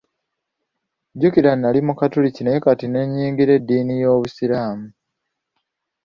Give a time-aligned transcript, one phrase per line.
[1.15, 4.87] Jjukira nnali Mukatuliki naye kati n'ayingira eddiini y'Obusiraamu.